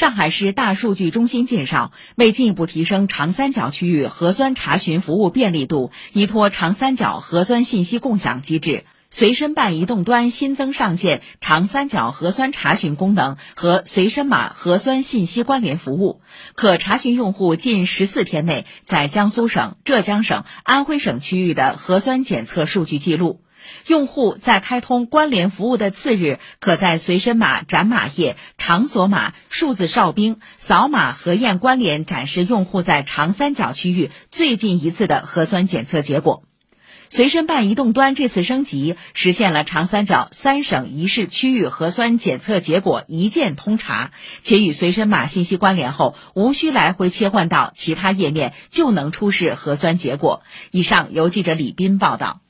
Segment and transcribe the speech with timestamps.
[0.00, 16.22] 上海市大数据中心介绍，为进一步提升长三角区域核酸查询服务便利度，依托长三角核酸信息共享机制，随身办移动端新增上线长三角核酸查询功能和随身码核酸信息关联服务，
[16.54, 23.42] 可查询用户近十四天内在江苏省、浙江省、安徽省区域的核酸检测数据记录。
[23.86, 36.44] 用户在开通关联服务的次日，可在随身码展码页、场所码、数字哨兵扫码核验关联展示用户在长三角区域最近一次的核酸检测结果。
[37.12, 50.44] 随身办移动端这次升级，实现了长三角三省一市区域核酸检测结果一键通查，且与随身码信息关联后，无需来回切换到其他页面，就能出示核酸结果。
[50.70, 52.42] 以上由记者李斌报道。